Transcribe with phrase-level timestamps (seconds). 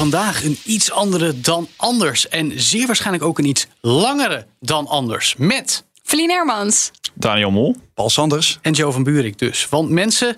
[0.00, 2.28] Vandaag een iets andere dan anders.
[2.28, 5.34] En zeer waarschijnlijk ook een iets langere dan anders.
[5.38, 6.90] Met Feline Hermans.
[7.14, 7.76] Daniel Mol.
[7.94, 8.58] Paul Sanders.
[8.62, 9.68] en Joe van Buurik dus.
[9.68, 10.36] Want mensen,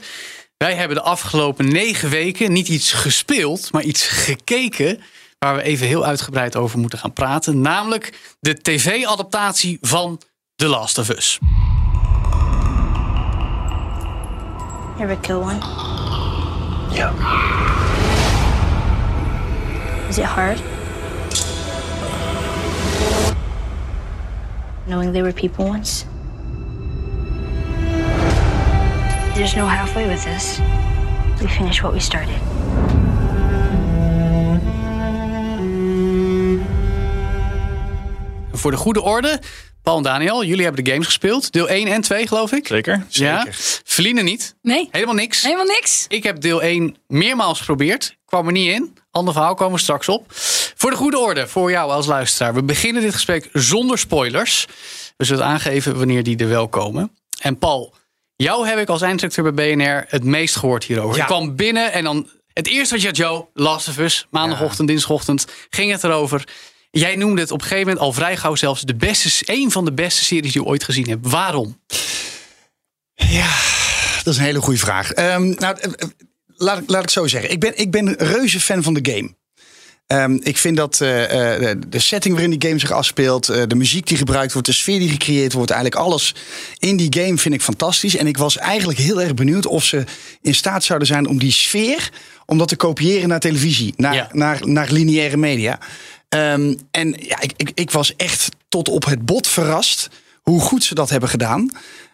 [0.57, 5.01] wij hebben de afgelopen negen weken niet iets gespeeld, maar iets gekeken.
[5.39, 7.61] Waar we even heel uitgebreid over moeten gaan praten.
[7.61, 10.21] Namelijk de tv-adaptatie van
[10.57, 11.39] The Last of Us.
[14.99, 15.59] You ever kill one?
[16.95, 17.13] Ja.
[20.13, 20.61] Is it hard?
[24.87, 26.05] Knowing they were people once?
[29.35, 30.61] There's no halfway with this.
[31.41, 32.39] We finish what we started.
[38.53, 39.41] Voor de goede orde,
[39.83, 41.53] Paul en Daniel, jullie hebben de games gespeeld.
[41.53, 42.67] Deel 1 en 2 geloof ik.
[42.67, 43.07] Zeker.
[43.09, 43.47] Ja.
[44.23, 44.55] Niet.
[44.63, 45.43] Nee, Helemaal niks.
[45.43, 46.05] helemaal niks.
[46.09, 48.17] Ik heb deel 1 meermaals geprobeerd.
[48.25, 48.97] Kwam er niet in.
[49.11, 50.25] Ander verhaal komen we straks op.
[50.77, 52.55] Voor de goede orde, voor jou als luisteraar.
[52.55, 54.67] We beginnen dit gesprek zonder spoilers.
[55.17, 57.17] We zullen aangeven wanneer die er wel komen.
[57.41, 57.95] En Paul,
[58.37, 61.17] jou heb ik als eindredacteur bij BNR het meest gehoord hierover.
[61.17, 61.23] Ja.
[61.23, 62.29] Ik kwam binnen en dan...
[62.53, 64.27] Het eerste wat je had, Joe, Last of Us.
[64.31, 66.45] Maandagochtend, dinsdagochtend ging het erover.
[66.99, 68.83] Jij noemde het op een gegeven moment al vrij gauw zelfs...
[68.83, 71.27] De beste, een van de beste series die je ooit gezien hebt.
[71.31, 71.81] Waarom?
[73.15, 73.57] Ja,
[74.25, 75.13] dat is een hele goede vraag.
[75.13, 76.09] Ehm, nou, eh, eh,
[76.47, 77.51] laat, ik- laat ik zo zeggen.
[77.51, 79.35] Ik ben, ik ben reuze fan van de game.
[80.07, 83.75] Ehm, ik vind dat eh, eh, de setting waarin die game zich afspeelt, eh, de
[83.75, 86.35] muziek die gebruikt wordt, de sfeer die gecreëerd wordt, eigenlijk alles
[86.79, 88.17] in die game vind ik fantastisch.
[88.17, 90.05] En ik was eigenlijk heel erg benieuwd of ze
[90.43, 92.11] in staat zouden zijn om die sfeer,
[92.47, 94.29] om dat te kopiëren naar televisie, naar, Ja.
[94.33, 95.79] naar, naar lineaire media.
[96.29, 100.09] Ehm, en ja, ik, ik, ik was echt tot op het bot verrast
[100.43, 101.71] hoe goed ze dat hebben gedaan.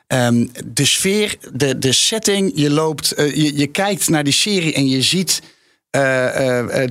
[0.06, 4.88] Ehm, de sfeer, de, de setting, je loopt, je, je kijkt naar die serie en
[4.88, 5.42] je ziet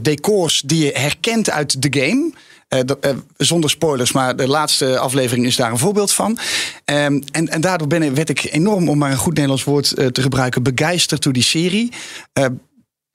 [0.02, 2.32] decors die je herkent uit de game.
[2.68, 6.38] Eh, eh, zonder spoilers, maar de laatste aflevering is daar een voorbeeld van.
[6.86, 10.08] Ehm, en, en daardoor ben, werd ik enorm, om maar een goed Nederlands woord eh,
[10.08, 11.92] te gebruiken, begeisterd door die serie.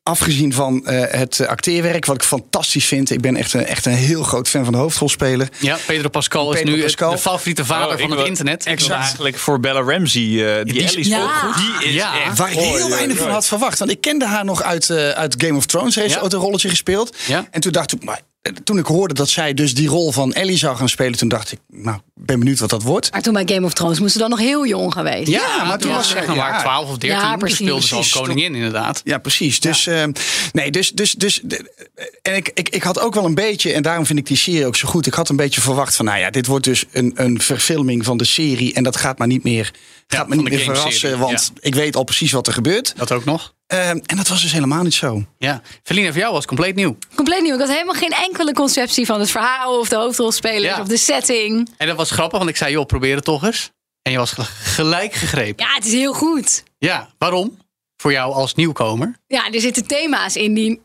[0.05, 3.11] Afgezien van eh, het acteerwerk, wat ik fantastisch vind.
[3.11, 5.49] Ik ben echt een, echt een heel groot fan van de hoofdrolspeler.
[5.59, 7.11] Ja, Pedro Pascal is nu Pascal.
[7.11, 8.67] de favoriete vader Oh, ik van het wil- internet.
[8.67, 11.23] Ik wilde eigenlijk voor Bella Ramsey, eh, die, Die is- Ellie is Ja.
[11.23, 11.57] ook goed.
[11.81, 12.23] Die is Ja.
[12.25, 13.79] echt Waar ik heel weinig van had verwacht.
[13.79, 15.95] Want ik kende haar nog uit, eh, uit Game of Thrones.
[15.95, 16.21] Ze heeft Ja.
[16.21, 17.17] ooit een rolletje gespeeld.
[17.27, 17.47] Ja.
[17.51, 18.21] En toen dacht ik, maar
[18.65, 21.53] toen ik hoorde dat zij dus die rol van Ellie zou gaan spelen, toen dacht
[21.53, 23.13] ik, nou, ben benieuwd wat dat wordt.
[23.13, 25.29] Maar toen bij Game of Thrones moest ze dan nog heel jong geweest.
[25.29, 26.35] Ja, maar toen ja, was ze ja.
[26.35, 27.09] maar 12 of 13.
[27.09, 27.59] Ja, toen precies.
[27.59, 28.29] speelde ze als Precies.
[28.29, 29.01] koningin inderdaad.
[29.05, 29.61] Ja, precies.
[29.61, 30.05] Dus, eh,
[30.53, 31.43] nee, dus, dus, dus
[32.23, 34.67] en ik, ik, ik had ook wel een beetje, en daarom vind ik die serie
[34.67, 35.07] ook zo goed.
[35.07, 38.17] Ik had een beetje verwacht van, nou ja, dit wordt dus een, een verfilming van
[38.17, 38.73] de serie.
[38.75, 39.71] En dat gaat maar niet meer,
[40.07, 42.93] gaat me niet meer verrassen, want ik weet al precies wat er gebeurt.
[42.97, 43.55] Dat ook nog.
[43.73, 45.25] Eh, en dat was dus helemaal niet zo.
[45.39, 45.63] Ja.
[45.83, 46.97] Feline, voor jou was het compleet nieuw.
[47.15, 47.55] Compleet nieuw.
[47.55, 50.81] Ik had helemaal geen enkele conceptie van het verhaal of de hoofdrolspelers Ja.
[50.81, 51.71] of de setting.
[51.77, 53.71] En dat was grappig, want ik zei, joh, probeer het toch eens.
[54.03, 55.65] En je was gel- gelijk gegrepen.
[55.67, 56.63] Ja, het is heel goed.
[56.79, 57.59] Ja, waarom?
[57.97, 59.17] Voor jou als nieuwkomer.
[59.27, 60.81] Ja, er zitten thema's in die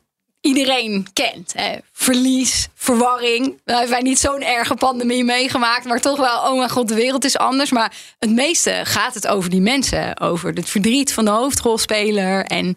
[0.47, 1.53] iedereen kent.
[1.55, 1.77] Hè.
[1.93, 3.45] Verlies, verwarring.
[3.45, 6.95] Nou hebben wij niet zo'n erge pandemie meegemaakt, maar toch wel, oh mijn god, de
[6.95, 7.71] wereld is anders.
[7.71, 12.45] Maar het meeste gaat het over die mensen, over het verdriet van de hoofdrolspeler.
[12.45, 12.75] En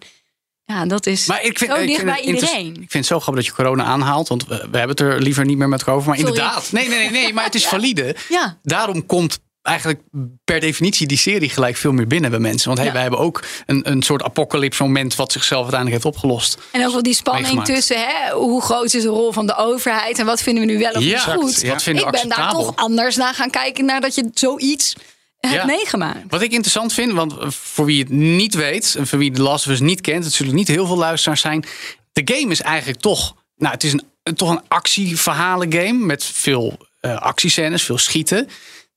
[0.64, 2.69] ja, dat is Maar ik vind, zo dicht bij iedereen.
[2.69, 4.28] Ik vind het zo grappig dat je corona aanhaalt.
[4.28, 6.08] Want we, we hebben het er liever niet meer met over.
[6.08, 6.32] Maar Sorry.
[6.32, 6.72] inderdaad.
[6.72, 7.32] Nee, nee, nee, nee.
[7.32, 8.16] Maar het is valide.
[8.28, 8.58] Ja.
[8.62, 9.38] Daarom komt
[9.70, 10.00] eigenlijk
[10.44, 12.66] per definitie die serie gelijk veel meer binnen bij mensen.
[12.66, 12.92] Want hey, Ja.
[12.92, 16.58] wij hebben ook een, een soort apocalypse moment wat zichzelf uiteindelijk heeft opgelost.
[16.72, 17.75] En ook wel die spanning Meegemaakt.
[17.75, 20.78] tussen hè, hoe groot is de rol van de overheid en wat vinden we nu
[20.78, 21.62] wel of Ja, niet goed.
[21.62, 24.94] wat vinden we ik ben daar toch anders naar gaan kijken nadat je zoiets
[25.40, 25.64] hebt Ja.
[25.64, 26.19] meegemaakt.
[26.28, 29.66] Wat ik interessant vind, want voor wie het niet weet, en voor wie de Last
[29.66, 31.64] of Us niet kent, het zullen niet heel veel luisteraars zijn.
[32.12, 36.78] De game is eigenlijk toch, nou, het is een, toch een actieverhalen game met veel
[37.00, 38.49] eh actiescènes, veel schieten.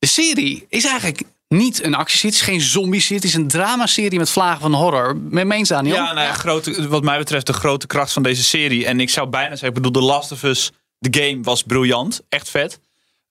[0.04, 4.20] De serie is eigenlijk niet een actieserie, het is geen zombie-serie, het is een dramaserie
[4.20, 5.18] met vlagen van horror.
[5.18, 5.96] Met meens Daniel?
[5.96, 8.86] Ja, nou ja, grote, wat mij betreft de grote kracht van deze serie.
[8.86, 12.22] En ik zou bijna zeggen, ik bedoel, The Last of Us, de game was briljant.
[12.30, 12.80] Echt vet.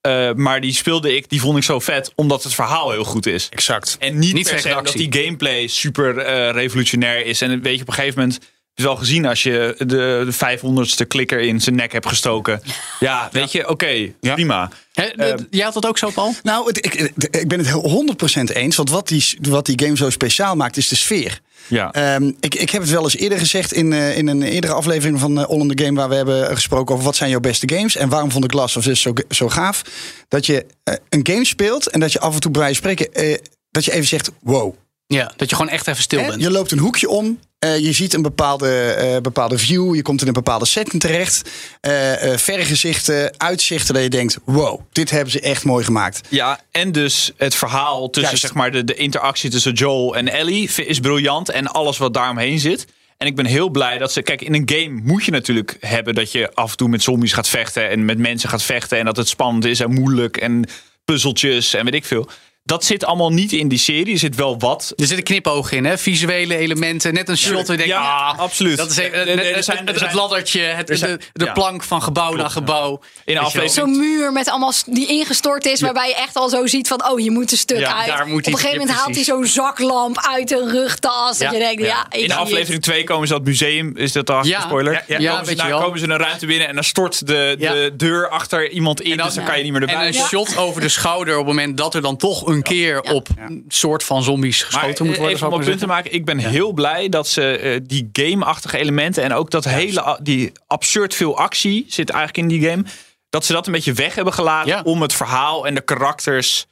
[0.00, 3.26] Eh, maar die speelde ik, die vond ik zo vet, omdat het verhaal heel goed
[3.26, 3.48] is.
[3.50, 3.96] Exact.
[3.98, 5.08] En niet, Niet per se actie.
[5.10, 7.40] die gameplay super eh, revolutionair is.
[7.40, 8.38] En weet je, op een gegeven moment
[8.74, 12.62] je wel gezien als je de, de 500ste klikker in zijn nek hebt gestoken.
[13.00, 14.70] Ja, weet je, oké, prima.
[14.92, 16.34] Hè, de- jij had dat ook zo, Paul?
[16.42, 16.94] Nou, het- ik,
[17.30, 18.76] ik ben het heel 100% eens.
[18.76, 21.40] Want wat die, wat die game zo speciaal maakt, is de sfeer.
[21.68, 21.90] Ja.
[21.92, 25.20] Ehm, ik, ik heb het wel eens eerder gezegd in, eh, in een eerdere aflevering
[25.20, 26.00] van eh, All in the Game...
[26.00, 27.96] waar we hebben gesproken over wat zijn jouw beste games...
[27.96, 29.82] en waarom vond ik Last of Us zo, zo gaaf.
[30.28, 33.12] Dat je eh, een game speelt en dat je af en toe bij spreken...
[33.12, 33.36] eh,
[33.70, 34.74] dat je even zegt, wow.
[35.06, 36.26] Ja, dat je gewoon echt even stil Hè?
[36.28, 36.42] bent.
[36.42, 37.38] Je loopt een hoekje om.
[37.62, 39.94] Eh, je ziet een bepaalde, eh, bepaalde view.
[39.94, 41.50] Je komt in een bepaalde setting terecht.
[41.80, 43.94] eh vergezichten, uitzichten.
[43.94, 46.20] Dat je denkt: wow, dit hebben ze echt mooi gemaakt.
[46.28, 48.40] Ja, en dus het verhaal tussen Juist.
[48.40, 52.58] zeg maar de, de interactie tussen Joel en Ellie is briljant en alles wat daaromheen
[52.58, 52.86] zit.
[53.16, 54.22] En ik ben heel blij dat ze.
[54.22, 57.32] Kijk, in een game moet je natuurlijk hebben dat je af en toe met zombies
[57.32, 60.64] gaat vechten en met mensen gaat vechten en dat het spannend is en moeilijk en
[61.04, 62.28] puzzeltjes en weet ik veel.
[62.64, 64.12] Dat zit allemaal niet in die serie.
[64.12, 64.92] Er zit wel wat.
[64.96, 65.98] Er zitten knipogen in, hè?
[65.98, 67.14] visuele elementen.
[67.14, 67.72] Net een shot.
[67.84, 68.76] Ja, ah, absoluut.
[68.76, 69.18] Dat is even-
[69.54, 71.52] het- zijn- het, er laddertje, het, er zijn- de, de ja.
[71.52, 73.00] plank van gebouw naar gebouw.
[73.24, 76.88] In aflevering Zo'n muur met allemaal die ingestort is, waarbij je echt al zo ziet
[76.88, 78.06] van, oh, je moet een stuk Ja, uit.
[78.06, 81.38] daar moet Op een gegeven moment haalt hij zo'n zaklamp uit een rugtas.
[81.38, 82.06] Ja, Dat je denkt, ja, ja.
[82.10, 84.60] ik In de aflevering 2 komen ze dat museum, is dat al Ja.
[84.60, 85.04] spoiler?
[85.06, 85.30] Ja, ja.
[85.38, 87.72] Komen, ze, komen ze een ruimte binnen en dan stort de, Ja.
[87.72, 89.16] de deur achter iemand in.
[89.16, 90.06] dus dan kan je niet meer En erbij.
[90.06, 93.28] een shot over de schouder op het moment dat er dan toch een keer op
[93.36, 95.26] een soort van zombies geschoten Maar moet worden.
[95.26, 96.12] even zou om een punt te maken.
[96.12, 99.22] Ik ben heel blij dat ze eh, die game-achtige elementen...
[99.22, 102.84] en ook dat hele die absurd veel actie zit eigenlijk in die game...
[103.30, 104.70] dat ze dat een beetje weg hebben gelaten...
[104.70, 104.82] Ja.
[104.82, 106.66] om het verhaal en de karakters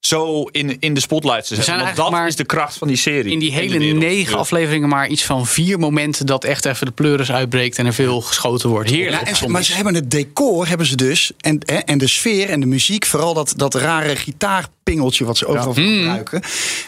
[0.00, 1.64] zo in, in de spotlight te zetten.
[1.64, 3.32] zijn Want dat eigenlijk maar is de kracht van die serie.
[3.32, 4.38] in die hele negen Ja.
[4.38, 8.20] afleveringen maar iets van vier momenten dat echt even de pleuris uitbreekt en er veel
[8.20, 8.90] geschoten wordt.
[8.90, 9.28] Heerlijk.
[9.36, 11.30] Ja, en maar ze hebben het decor, hebben ze dus.
[11.40, 15.46] En, hè, en de sfeer en de muziek, vooral dat, dat rare gitaarpingeltje wat ze
[15.46, 15.96] overal Mm.
[15.98, 16.42] gebruiken.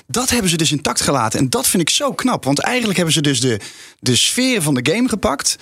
[0.06, 1.38] Dat hebben ze dus intact gelaten.
[1.38, 2.44] En dat vind ik zo knap.
[2.44, 3.60] Want eigenlijk hebben ze dus de,
[4.00, 5.56] de sfeer van de game gepakt.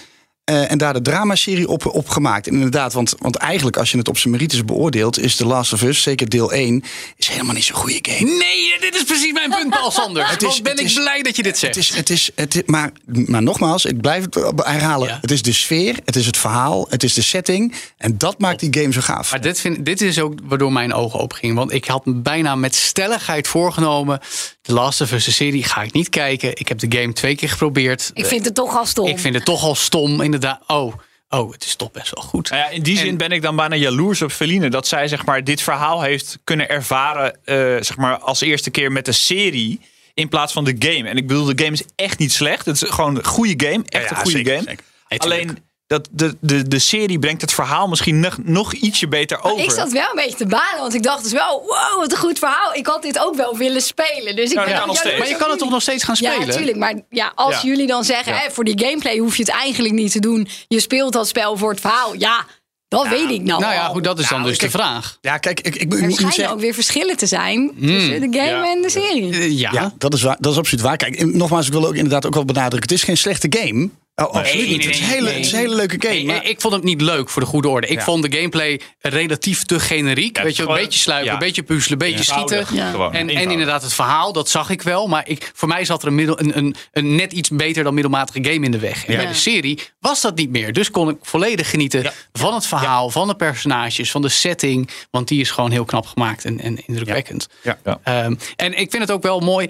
[0.47, 2.47] Eh, en daar de dramaserie op, op gemaakt.
[2.47, 5.19] En inderdaad, want, want eigenlijk als je het op zijn merites beoordeelt...
[5.19, 6.83] is The Last of Us, zeker deel 1,
[7.17, 8.31] is helemaal niet zo'n goede game.
[8.31, 10.31] Nee, dit is precies mijn punt, Paul Sanders.
[10.37, 11.75] Het is- Wat ben het ik is- blij dat je dit zegt.
[11.75, 15.09] Het is, het is, het is, maar, maar nogmaals, ik blijf het herhalen.
[15.09, 15.19] Ja.
[15.21, 17.75] Het is de sfeer, het is het verhaal, het is de setting.
[17.97, 19.31] En dat maakt die game zo gaaf.
[19.31, 21.55] Maar dit, vind, dit is ook waardoor mijn ogen opgingen.
[21.57, 24.21] Want ik had me bijna met stelligheid voorgenomen.
[24.63, 26.51] De Last of Us de serie ga ik niet kijken.
[26.57, 28.11] Ik heb de game twee keer geprobeerd.
[28.15, 29.07] Ik vind het toch al stom.
[29.07, 30.35] Ik vind het toch al stom, inderdaad.
[30.67, 30.95] Oh,
[31.29, 32.51] oh het is toch best wel goed.
[32.51, 34.71] Nou ja, in die En- zin ben ik dan bijna jaloers op Feline.
[34.71, 38.93] Dat zij zeg maar, dit verhaal heeft kunnen ervaren eh, zeg maar, als eerste keer
[38.93, 39.81] met de serie.
[40.15, 41.09] In plaats van de game.
[41.09, 42.67] En ik bedoel, de game is echt niet slecht.
[42.67, 43.85] Het is gewoon een goede game.
[43.89, 44.65] Echt Ja, een goede zeker, game.
[44.69, 44.85] zeker.
[45.09, 49.65] Alleen dat de, de, de serie brengt het verhaal misschien nog, nog ietsje beter over.
[49.65, 52.19] Ik zat wel een beetje te banen, want ik dacht dus wel, wow, wat een
[52.19, 52.75] goed verhaal.
[52.75, 54.37] Ik had dit ook wel willen spelen.
[54.37, 55.19] Dus ik ben nog steeds.
[55.19, 56.41] maar je kan het toch nog steeds gaan spelen?
[56.41, 56.77] Ja, natuurlijk.
[56.77, 57.69] Maar ja, als Ja.
[57.69, 58.39] jullie dan zeggen, Ja.
[58.39, 60.49] hè, voor die gameplay hoef je het eigenlijk niet te doen.
[60.69, 62.15] Je speelt dat spel voor het verhaal.
[62.19, 62.45] Ja,
[62.89, 65.19] dat weet ik nou Nou ja, goed, dat is dan Nou, dus kijk, de vraag.
[65.21, 66.55] Ja, kijk, ik, ik, ik Er moet schijnen zeggen...
[66.55, 68.71] ook weer verschillen te zijn tussen de game Ja.
[68.71, 69.57] en de serie.
[69.59, 70.97] Ja, Ja, dat is, waar, dat is absoluut waar.
[70.97, 72.81] Kijk, nogmaals, ik wil ook inderdaad ook wel benadrukken.
[72.89, 73.91] Het is geen slechte game.
[74.23, 74.85] Oh, absoluut niet.
[74.85, 76.15] het, is een hele, het is een hele leuke game.
[76.15, 77.87] Nee, maar- ik vond het niet leuk voor de goede orde.
[77.87, 78.05] Ik Ja.
[78.05, 80.37] vond de gameplay relatief te generiek.
[80.37, 81.33] Ja, Weet je, een beetje sluipen, ja.
[81.33, 82.67] een beetje puzzelen, een beetje schieten.
[83.13, 85.07] En, en inderdaad, het verhaal, dat zag ik wel.
[85.07, 87.95] Maar ik, voor mij zat er een, middel, een, een, een net iets beter dan
[87.95, 89.07] middelmatige game in de weg.
[89.07, 89.19] En Ja.
[89.19, 90.73] bij de serie was dat niet meer.
[90.73, 92.13] Dus kon ik volledig genieten Ja.
[92.33, 94.91] van het verhaal, van de personages, van de setting.
[95.11, 97.49] Want die is gewoon heel knap gemaakt en, en indrukwekkend.
[97.63, 97.79] Ja.
[97.85, 97.99] Ja.
[98.03, 99.69] Ehm, en ik vind het ook wel mooi,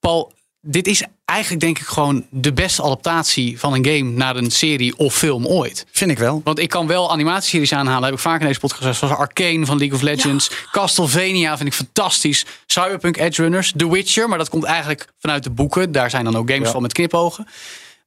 [0.00, 0.32] Paul.
[0.60, 4.96] Dit is eigenlijk denk ik gewoon de beste adaptatie van een game naar een serie
[4.96, 5.86] of film ooit.
[5.90, 6.40] Vind ik wel.
[6.44, 8.04] Want ik kan wel animatieseries aanhalen.
[8.04, 8.98] Heb ik vaak in deze podcast gezegd.
[8.98, 10.50] Zoals Arcane van League of Legends.
[10.70, 12.46] Castlevania vind ik fantastisch.
[12.66, 13.72] Cyberpunk Edge Runners.
[13.76, 14.28] The Witcher.
[14.28, 15.92] Maar dat komt eigenlijk vanuit de boeken.
[15.92, 17.46] Daar zijn dan ook games van met knipogen.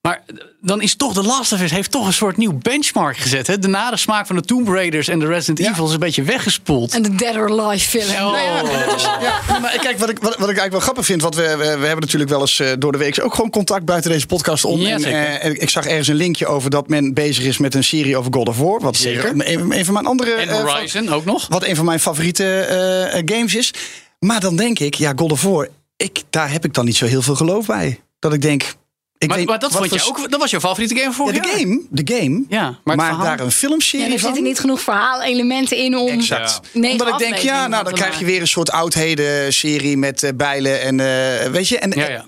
[0.01, 0.23] Maar
[0.61, 3.47] dan is toch The Last of Us heeft toch een soort nieuw benchmark gezet.
[3.47, 3.59] Hè?
[3.59, 6.93] De nare smaak van de Tomb Raiders en de Resident Evil is een beetje weggespoeld.
[6.93, 8.27] En de Dead or Alive film.
[8.27, 8.39] Oh.
[9.47, 11.57] Ja, maar kijk, wat ik, wat, wat ik eigenlijk wel grappig vind, want we, we,
[11.57, 14.65] we hebben natuurlijk wel eens eh, door de week ook gewoon contact buiten deze podcast
[14.65, 14.79] om.
[14.79, 17.75] Ja, en, eh, en ik zag ergens een linkje over dat men bezig is met
[17.75, 18.79] een serie over God of War.
[18.79, 19.29] Wat Zeker.
[19.29, 20.31] Een, een van mijn andere.
[20.31, 21.47] En eh, Horizon ook nog.
[21.47, 23.73] wat een van mijn favoriete eh, eh, games is.
[24.19, 25.67] Maar dan denk ik, ja, God of War,
[25.97, 27.99] ik, daar heb ik dan niet zo heel veel geloof bij.
[28.19, 28.73] Dat ik denk.
[29.21, 30.31] Ik Maar, weet, maar dat wat vond je ook.
[30.31, 31.81] Dat was jouw favoriete game voor Ja, de game.
[31.89, 32.43] De game.
[32.49, 34.27] Ja, maar daar een filmserie Ja, er van.
[34.27, 36.59] zitten niet genoeg verhaalelementen in om Exact.
[36.73, 40.31] negen Omdat ik denk, ja, nou dan krijg je weer een soort oudheden-serie met eh,
[40.35, 41.77] bijlen en eh, weet je.
[41.79, 42.25] En, Ja, ja.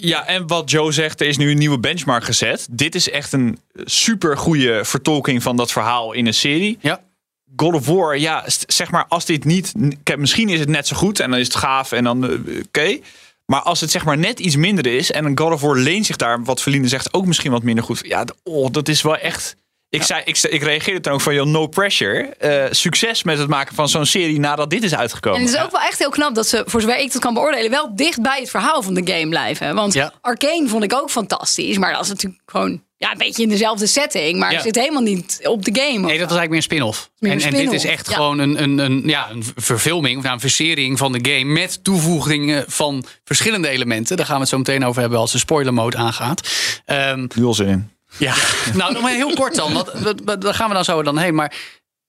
[0.00, 2.66] Ja, en wat Joe zegt, er is nu een nieuwe benchmark gezet.
[2.70, 6.78] Dit is echt een super goede vertolking van dat verhaal in een serie.
[6.80, 7.00] Ja.
[7.56, 9.72] God of War, ja, zeg maar, als dit niet.
[10.16, 12.24] Misschien is het net zo goed en dan is het gaaf en dan.
[12.30, 12.98] eh, Oké.
[13.46, 16.06] Maar als het zeg maar net iets minder is en een God of War leent
[16.06, 18.00] zich daar, wat Verlinde zegt, ook misschien wat minder goed.
[18.02, 19.56] Ja, oh, dat is wel echt.
[19.94, 22.22] Ik, zei, ik, ik reageerde toen ook van, joh, no pressure.
[22.38, 25.38] Eh, succes met het maken van zo'n serie nadat dit is uitgekomen.
[25.40, 27.34] En het is ook wel echt heel knap dat ze, voor zover ik dat kan
[27.34, 29.74] beoordelen, wel dicht bij het verhaal van de game blijven.
[29.74, 30.12] Want Ja.
[30.20, 31.78] Arcane vond ik ook fantastisch.
[31.78, 34.38] Maar dat is natuurlijk gewoon ja, een beetje in dezelfde setting.
[34.38, 34.54] Maar Ja.
[34.54, 36.06] het zit helemaal niet op de game.
[36.06, 37.10] Nee, dat was eigenlijk meer een spin-off.
[37.18, 38.14] Meer En, een en dit is echt ja.
[38.14, 41.44] gewoon een, een, een, ja, een verfilming, of nou, een versering van de game.
[41.52, 44.16] Met toevoegingen van verschillende elementen.
[44.16, 46.48] Daar gaan we het zo meteen over hebben als de spoiler mode aangaat.
[46.84, 47.90] Ehm, Nu al zin in.
[48.18, 48.34] Ja,
[48.74, 49.72] nou nog maar heel kort dan.
[49.72, 49.90] Want
[50.24, 51.34] wat- daar gaan we dan zo dan heen.
[51.34, 51.54] Maar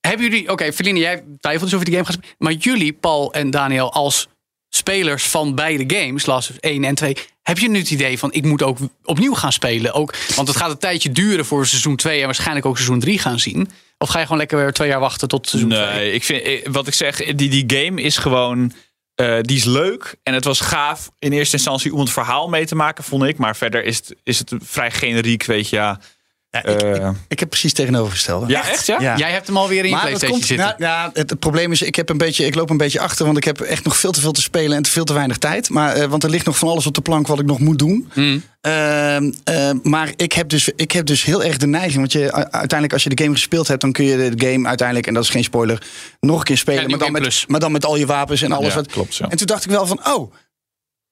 [0.00, 2.34] hebben jullie, oké, Feline, jij twijfelt dus je die game gaat spelen.
[2.38, 4.28] Maar jullie, Paul en Daniel, als
[4.68, 8.18] spelers van beide games, Last of Us 1 en 2, heb je nu het idee
[8.18, 9.92] van ik moet ook opnieuw gaan spelen?
[9.92, 13.18] Ook, want het gaat een tijdje duren voor seizoen 2 en waarschijnlijk ook seizoen 3
[13.18, 13.68] gaan zien.
[13.98, 15.86] Of ga je gewoon lekker weer twee jaar wachten tot seizoen 2?
[15.86, 18.72] Nee, ik vind, eh, wat ik zeg, die, die game is gewoon.
[19.16, 22.66] Eh, die is leuk en het was gaaf in eerste instantie om het verhaal mee
[22.66, 23.38] te maken, vond ik.
[23.38, 25.76] Maar verder is het, is het vrij generiek, weet je.
[25.76, 26.00] Ja,
[26.50, 26.94] Ja, ik, Eh.
[27.08, 28.46] ik, ik heb precies tegenovergestelde.
[28.48, 28.86] ja echt?
[28.86, 29.00] Ja?
[29.00, 29.16] Ja.
[29.16, 30.66] Jij hebt hem alweer in je Maar PlayStation komt, zitten.
[30.78, 33.24] nou, ja, het, het probleem is, ik, heb een beetje, ik loop een beetje achter,
[33.24, 35.38] want ik heb echt nog veel te veel te spelen en te veel te weinig
[35.38, 35.68] tijd.
[35.70, 37.78] Maar, eh, want er ligt nog van alles op de plank wat ik nog moet
[37.78, 38.10] doen.
[38.12, 38.42] Hmm.
[38.60, 42.32] Ehm, eh, maar ik heb, dus, ik heb dus heel erg de neiging, want je,
[42.32, 45.22] uiteindelijk als je de game gespeeld hebt, dan kun je de game uiteindelijk, en dat
[45.24, 45.82] is geen spoiler,
[46.20, 46.82] nog een keer spelen.
[46.82, 47.44] Ja, maar, dan met, Plus.
[47.46, 48.68] maar dan met al je wapens en alles.
[48.68, 49.28] Ja, wat, klopt, ja.
[49.28, 50.32] En toen dacht ik wel van, oh.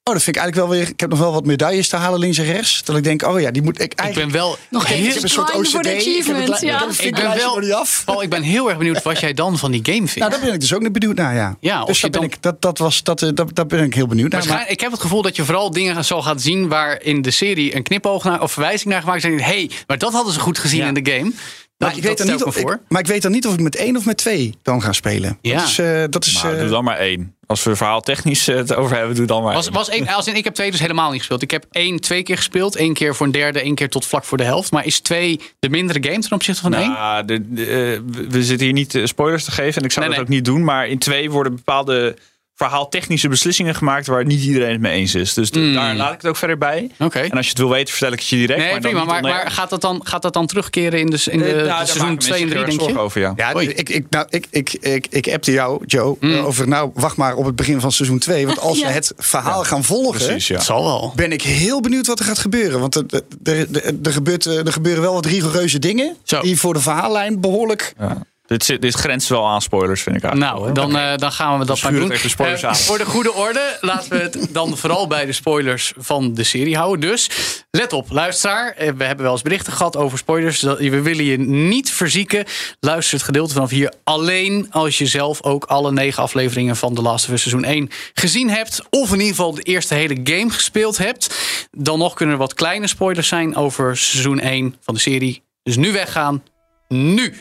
[0.07, 0.89] Oh, dat vind ik eigenlijk wel weer.
[0.93, 2.83] Ik heb nog wel wat medailles te halen links en rechts.
[2.85, 4.33] Dat ik denk, oh ja, die moet ik Ik eigenlijk.
[4.33, 5.87] ben wel Nog heel, even ik heb een soort grinden voor OCD.
[5.87, 6.85] de ik heb het achievements, li- ja.
[6.89, 8.03] ik Ik ben wel- niet af.
[8.05, 10.15] Paul, ik ben heel erg benieuwd wat jij dan van die game vindt.
[10.17, 11.85] Nou, daar ben ik dus ook niet benieuwd naar, ja.
[11.85, 14.31] Dus daar ben dan- ik, dat, dat was, dat, eh, dat, ben ik heel benieuwd
[14.31, 14.41] naar.
[14.41, 17.23] Maar, Waarschijnlijk, ik heb het gevoel dat je vooral dingen zal gaan zien waar in
[17.23, 19.31] de serie een knipoog naar of verwijzing naar gemaakt is.
[19.31, 20.87] Hé, hey, maar dat hadden ze goed gezien Ja.
[20.89, 21.33] in de game.
[21.79, 23.61] Maar, ik weet dat dan niet of, ik maar ik weet dan niet of ik
[23.61, 25.39] met één of met twee dan ga spelen.
[25.41, 25.57] Ja.
[25.59, 27.35] Dat is, eh, dat is Maar eh, doe dan maar één.
[27.47, 29.75] Als we verhaal technisch eh, het over hebben, doe dan maar Was, één.
[29.75, 31.43] was één, als in, ik heb twee dus helemaal niet gespeeld.
[31.43, 32.77] Ik heb één twee keer gespeeld.
[32.77, 34.71] één keer voor een derde, één keer tot vlak voor de helft.
[34.73, 36.91] Maar is twee de mindere game ten opzichte van één?
[36.91, 39.79] Nou, de, de, eh, we- zitten hier niet spoilers te geven.
[39.81, 40.39] En ik zou Nee, dat nee.
[40.39, 40.65] ook niet doen.
[40.65, 42.17] Maar in twee worden bepaalde
[42.55, 44.07] verhaaltechnische beslissingen gemaakt...
[44.07, 45.35] waar niet iedereen het mee eens is.
[45.35, 46.91] Dus d- daar laat ik het ook verder bij.
[46.99, 47.19] Oké.
[47.19, 48.61] En als je het wil weten, vertel ik het je direct.
[48.61, 49.05] Nee, maar prima.
[49.05, 51.81] Maar, maar gaat, dat dan, gaat dat dan terugkeren in de, in de, Eh, nou,
[51.81, 52.99] de seizoen mensen 2 en zich 3, heel denk je?
[53.03, 53.33] over, ja.
[53.37, 56.33] ja, ik, ik, nou, ik, ik, ik, ik appte jou, Joe, Mm.
[56.35, 58.47] eh, over nou, wacht maar op het begin van seizoen 2.
[58.47, 58.87] Want als Ja.
[58.87, 60.55] we het verhaal gaan volgen, Precies, ja.
[60.55, 61.13] Het zal wel.
[61.17, 62.81] ben ik heel benieuwd wat er gaat gebeuren.
[62.81, 63.05] Want er,
[63.45, 66.17] er, er, er, gebeurt, eh, er gebeuren wel wat rigoureuze dingen.
[66.25, 66.41] Zo.
[66.41, 67.95] Die voor de verhaallijn behoorlijk...
[67.99, 68.23] Ja.
[68.47, 70.55] Dit, zit, dit grenst wel aan spoilers, vind ik eigenlijk.
[70.55, 72.19] Nou, dan, eh, dan gaan we dat maar Schuur doen.
[72.31, 76.35] spoilers Eh, voor de goede orde, laten we het dan vooral bij de spoilers van
[76.35, 77.01] de serie houden.
[77.11, 77.31] Dus
[77.71, 78.73] let op, luisteraar.
[78.73, 80.61] Eh, We hebben wel eens berichten gehad over spoilers.
[80.63, 82.45] We willen je niet verzieken.
[82.81, 87.03] Luister het gedeelte vanaf hier alleen als je zelf ook alle negen afleveringen van The
[87.03, 88.83] Last of Us seizoen 1 gezien hebt.
[88.91, 91.35] Of in ieder geval de eerste hele game gespeeld hebt.
[91.71, 95.43] Dan nog kunnen er wat kleine spoilers zijn over seizoen 1 van de serie.
[95.63, 96.43] Dus nu weggaan.
[96.89, 97.35] Nu.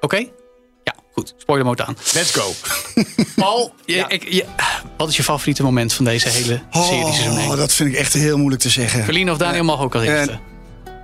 [0.00, 0.26] Oké?
[1.12, 1.34] Goed.
[1.38, 1.96] Spoiler mode aan.
[2.14, 2.52] Let's go.
[3.36, 4.44] Paul, je- ik, je-
[4.96, 7.50] wat is je favoriete moment van deze hele serie seizoen 1?
[7.50, 9.04] Oh, dat vind ik echt heel moeilijk te zeggen.
[9.04, 10.38] Verlien of Daniel mag ook al Eh, eerste.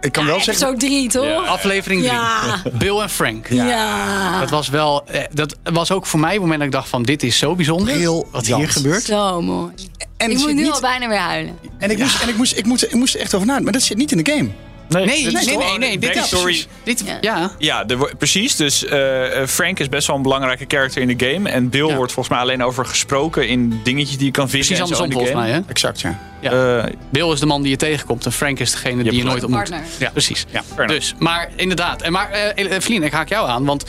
[0.01, 0.67] Ik kan wel zeggen...
[0.67, 1.47] Zo drie, toch?
[1.47, 2.13] Aflevering 3.
[2.13, 2.63] Ja.
[2.73, 3.47] Bill en Frank.
[3.49, 4.41] Ja.
[4.41, 5.05] Dat was wel.
[5.07, 7.55] eh, Dat was ook voor mij het moment dat ik dacht van dit is zo
[7.55, 7.87] bijzonder.
[7.95, 8.27] Briljant.
[8.31, 9.03] wat hier gebeurt.
[9.03, 9.73] Zo mooi.
[10.17, 11.59] En Ik moet nu niet- al bijna weer huilen.
[11.79, 13.65] En ik moest, en ik moest, ik moest, ik moest er echt over nadenken.
[13.65, 14.49] Maar dat zit niet in de game.
[14.89, 16.67] Nee, nee, nee, nee, Dit is.
[16.83, 17.51] Dit, Ja.
[17.59, 17.85] ja.
[18.19, 18.57] Precies.
[18.57, 21.49] Dus eh, Frank is best wel een belangrijke character in de game.
[21.51, 21.95] En Bill Ja.
[21.97, 24.67] wordt volgens mij alleen over gesproken in dingetjes die je kan vinden.
[24.69, 25.51] Precies en zo andersom in de volgens mij.
[25.51, 25.71] Hè?
[25.71, 26.19] Exact, ja.
[26.41, 26.83] Ja.
[26.85, 29.45] Eh, Bill is de man die je tegenkomt en Frank is degene die je nooit
[29.45, 29.73] ontmoet.
[29.99, 30.47] Ja, precies.
[30.51, 30.87] Ja.
[30.87, 32.03] Dus, maar inderdaad.
[32.03, 33.65] En maar, eh Evelien, ik haak jou aan.
[33.65, 33.85] Want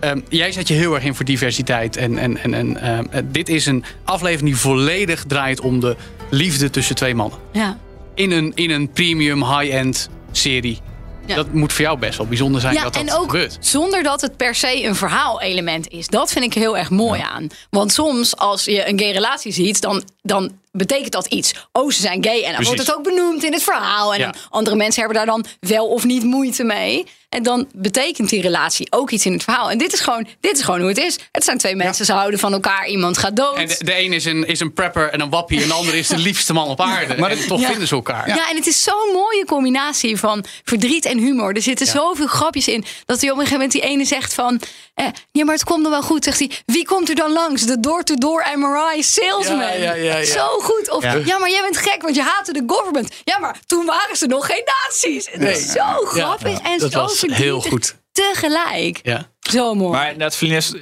[0.00, 1.96] ehm, jij zet je heel erg in voor diversiteit.
[1.96, 5.96] En, en, en, en dit is een aflevering die volledig draait om de
[6.30, 7.38] liefde tussen twee mannen.
[7.52, 7.78] Ja.
[8.14, 10.78] In een, in een premium high-end serie.
[11.26, 11.34] Ja.
[11.34, 13.56] Dat moet voor jou best wel bijzonder zijn Ja, dat dat en ook gebeurt.
[13.60, 16.06] zonder dat het per se een verhaalelement is.
[16.06, 17.46] Dat vind ik heel erg mooi aan.
[17.70, 21.54] Want soms als je een gay relatie ziet, dan, dan betekent dat iets.
[21.72, 22.36] Oh, ze zijn gay.
[22.36, 22.66] En dan Precies.
[22.66, 24.14] wordt het ook benoemd in het verhaal.
[24.14, 27.06] En andere mensen hebben daar dan wel of niet moeite mee.
[27.28, 29.70] En dan betekent die relatie ook iets in het verhaal.
[29.70, 31.18] En dit is gewoon, dit is gewoon hoe het is.
[31.32, 32.86] Het zijn twee mensen, ze houden van elkaar.
[32.86, 33.56] Iemand gaat dood.
[33.56, 35.62] En de, de een is een, is een prepper en een wappie.
[35.62, 37.16] En de ander is de liefste man op aarde.
[37.18, 37.68] Maar en dat- toch Ja.
[37.68, 38.28] vinden ze elkaar.
[38.28, 38.50] Ja.
[38.50, 41.54] en het is zo'n mooie combinatie van verdriet en humor.
[41.54, 42.84] Er zitten zoveel grapjes in.
[43.04, 44.60] Dat hij op een gegeven moment die ene zegt van...
[44.94, 46.24] Eh, ja, maar het komt nog wel goed.
[46.24, 47.62] Zegt hij, wie komt er dan langs?
[47.62, 49.58] De door-to-door MRI salesman.
[49.58, 50.24] Ja, ja, ja, ja.
[50.24, 50.90] Zo goed.
[50.90, 51.38] Of, ja.
[51.38, 53.14] maar jij bent gek, want je haatte de government.
[53.24, 55.28] Ja, maar toen waren ze nog geen nazi's.
[55.30, 57.96] Het is zo grappig en dat zo heel goed.
[58.12, 59.00] Tegelijk.
[59.02, 59.30] Ja.
[59.40, 59.90] Zo mooi.
[59.92, 60.74] Maar net Felines,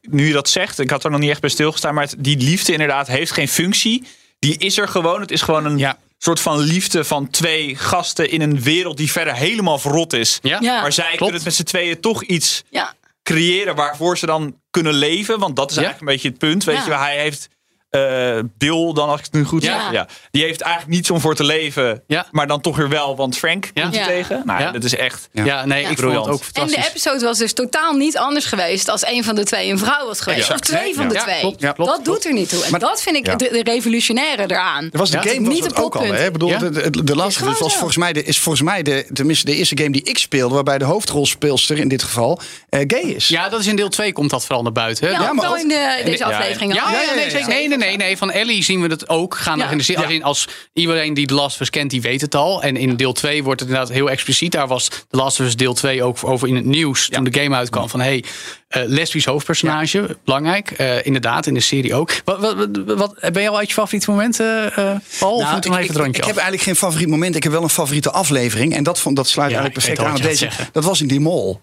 [0.00, 2.36] nu je dat zegt, ik had er nog niet echt bij stilgestaan, maar het- die
[2.36, 4.04] liefde inderdaad heeft geen functie.
[4.38, 5.20] die is er gewoon.
[5.20, 5.98] Het is gewoon een Ja.
[6.18, 10.38] soort van liefde van twee gasten in een wereld die verder helemaal verrot is.
[10.42, 10.80] Ja, Ja.
[10.80, 11.16] Maar zij klopt.
[11.18, 12.94] kunnen het met z'n tweeën toch iets Ja.
[13.22, 15.38] creëren waarvoor ze dan kunnen leven.
[15.38, 15.82] Want dat is Ja.
[15.82, 16.64] eigenlijk een beetje het punt.
[16.64, 16.84] Weet Ja.
[16.84, 17.48] je, hij heeft
[17.90, 19.80] eh, Bill dan, als ik het nu goed Ja.
[19.82, 19.92] zeg.
[19.92, 20.06] Ja.
[20.30, 22.02] Die heeft eigenlijk niets om voor te leven.
[22.06, 22.26] Ja.
[22.30, 23.82] Maar dan toch weer wel, want Frank Ja.
[23.82, 24.06] komt er Ja.
[24.06, 24.42] tegen.
[24.44, 24.70] Nou, Ja.
[24.72, 25.28] dat is echt...
[25.32, 26.84] Ja, nee, ik vond het ook En fantastisch.
[26.84, 30.06] de episode was dus totaal niet anders geweest als een van de twee een vrouw
[30.06, 30.50] was geweest.
[30.50, 31.08] Of twee van ja.
[31.08, 31.40] de Ja, twee.
[31.40, 32.64] klopt, ja, klopt, dat doet er niet toe.
[32.64, 33.36] En Maar- dat vind ik Ja.
[33.36, 34.88] de, de revolutionaire eraan.
[34.90, 35.22] Dat was de Ja.
[35.22, 36.02] game was Niet de ook al.
[36.02, 36.30] Hè?
[36.30, 36.58] bedoel, Ja.
[36.58, 37.68] de, de, Us was zo.
[37.68, 40.78] volgens mij, de, is volgens mij de, tenminste de eerste game die ik speelde, waarbij
[40.78, 43.28] de hoofdrolspeelster in dit geval eh, gay is.
[43.28, 45.06] Ja, dat is in deel 2 komt dat vooral naar buiten.
[45.06, 45.12] hè?
[45.12, 46.74] Ja, maar in de, deze aflevering.
[46.74, 46.90] Ja, al.
[46.90, 48.16] ja, ja, nee, nee, nee, nee.
[48.16, 49.34] Van Ellie zien we het ook.
[49.36, 49.70] Gaan Ja.
[49.70, 50.04] in de serie.
[50.04, 52.62] Als, in- als iedereen die The Last of Us kent, die weet het al.
[52.62, 54.52] En in deel 2 wordt het inderdaad heel expliciet.
[54.52, 57.08] Daar was The Last of Us deel 2 ook over in het nieuws.
[57.08, 57.88] Toen de game uitkwam.
[57.88, 58.24] Van hey,
[58.68, 60.16] eh lesbisch hoofdpersonage.
[60.24, 60.70] Belangrijk.
[60.70, 62.10] Eh, inderdaad, in de serie ook.
[62.24, 62.40] Wat,
[62.86, 65.34] wat, ben je al uit je favoriete momenten, eh Paul?
[65.34, 67.36] of Nou, ik, even het ik, heb eigenlijk geen favoriet moment.
[67.36, 68.74] Ik heb wel een favoriete aflevering.
[68.74, 70.48] En dat, vond, dat sluit eigenlijk perfect aan deze.
[70.72, 71.60] Dat was in die mol.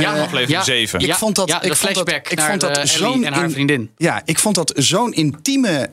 [0.00, 1.00] Ja, Eh, aflevering zeven.
[1.00, 3.32] Ik vond dat- ja, ik vond dat- flashback ik naar vond dat eh, zo'n en
[3.32, 3.90] haar in- vriendin.
[3.96, 5.90] Ja, ik vond dat zo'n intieme,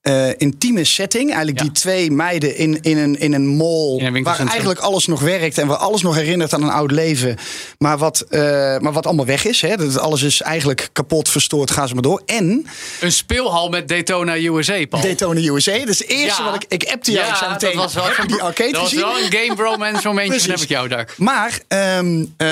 [0.00, 1.26] eh, intieme setting.
[1.28, 1.64] Eigenlijk Ja.
[1.64, 3.98] die twee meiden in, in, een, in een mall.
[3.98, 5.58] In een waar eigenlijk alles nog werkt.
[5.58, 7.36] En waar alles nog herinnert aan een oud leven.
[7.78, 8.40] Maar wat, eh,
[8.78, 9.60] maar wat allemaal weg is.
[9.60, 9.76] Hè.
[9.76, 11.70] Dat alles is eigenlijk kapot, verstoord.
[11.70, 12.22] Ga ze maar door.
[12.26, 12.66] En
[13.00, 15.02] Een speelhal met Daytona USA, Paul.
[15.02, 15.78] Daytona USA.
[15.78, 16.50] Dat is het eerste Ja.
[16.50, 16.82] wat ik...
[16.82, 17.28] Ik appte jou.
[17.28, 19.04] ik zei dat meteen, was wel heb even- die arcade dat was gezien?
[19.06, 20.38] wel een game bromance momentje.
[20.40, 21.14] Dan heb ik jou daar.
[21.16, 22.46] Maar ehm, eh,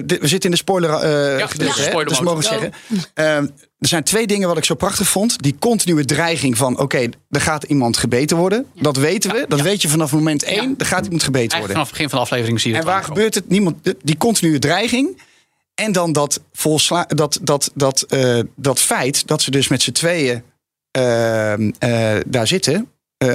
[0.00, 1.82] we zitten in de spoiler eh Ja, gedeelte, ja.
[1.82, 1.88] hè?
[1.88, 2.48] Spoiler dus we mode.
[2.48, 2.72] mogen
[3.14, 3.54] zeggen.
[3.80, 5.42] Er zijn twee dingen wat ik zo prachtig vond.
[5.42, 8.66] Die continue dreiging van, oké, er gaat iemand gebeten worden.
[8.74, 9.44] Dat weten we.
[9.48, 10.68] Dat weet je vanaf moment één.
[10.68, 10.74] Ja.
[10.78, 11.72] Er gaat iemand gebeten Eigenlijk worden.
[11.72, 13.14] vanaf het begin van de aflevering zie je En waar aankomen.
[13.16, 13.48] gebeurt het?
[13.48, 15.20] Niemand, die continue dreiging.
[15.74, 19.92] En dan dat, volsla, dat, dat, dat, eh, dat feit dat ze dus met z'n
[19.92, 20.42] tweeën
[20.90, 22.88] ehm, eh, daar zitten.
[23.16, 23.34] eh,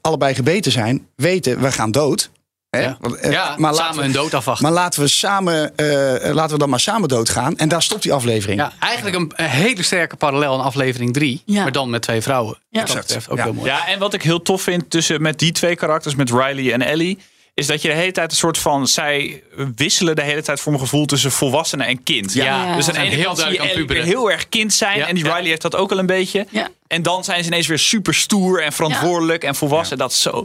[0.00, 1.06] allebei gebeten zijn.
[1.16, 2.30] Weten, we gaan dood.
[2.76, 2.82] Hè?
[2.82, 4.64] Ja, Want, eh, ja maar laten samen we- hun dood afwachten.
[4.64, 7.56] maar laten we, samen, eh, laten we dan maar samen doodgaan.
[7.56, 8.60] En daar stopt die aflevering.
[8.60, 11.42] Ja, eigenlijk een, een hele sterke parallel aan aflevering 3.
[11.44, 11.62] Ja.
[11.62, 12.58] Maar dan met twee vrouwen.
[12.70, 12.78] Ja.
[12.80, 13.44] Wat dat betreft ook Ja.
[13.44, 13.70] heel mooi.
[13.70, 16.82] Ja, en wat ik heel tof vind tussen met die twee karakters, met Riley en
[16.82, 17.18] Ellie,
[17.54, 18.86] is dat je de hele tijd een soort van.
[18.86, 19.42] Zij
[19.76, 22.32] wisselen de hele tijd voor mijn gevoel tussen volwassenen en kind.
[22.32, 22.62] Ja, Ja.
[22.62, 24.98] Dus aan de Zijn ene heel kant zie je heel erg kind zijn.
[24.98, 25.34] Ja, En die ja.
[25.34, 26.46] Riley heeft dat ook al een beetje.
[26.50, 26.68] Ja.
[26.86, 29.98] En dan zijn ze ineens weer super stoer en verantwoordelijk en volwassen.
[29.98, 30.44] Dat is zo